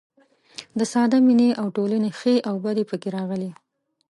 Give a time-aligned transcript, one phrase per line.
[0.77, 3.51] د ساده مینې او ټولنې ښې او بدې پکې راغلي.